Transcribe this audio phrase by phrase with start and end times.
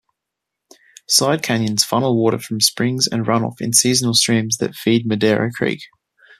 [1.07, 5.81] Side-canyons funnel water from springs and runoff in seasonal streams that feed Madera Creek.